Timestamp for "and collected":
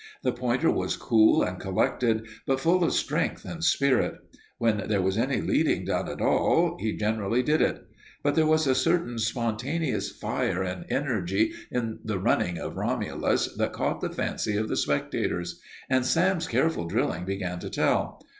1.43-2.25